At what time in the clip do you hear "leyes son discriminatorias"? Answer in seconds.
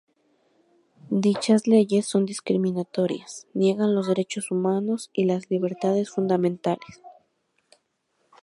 1.67-3.45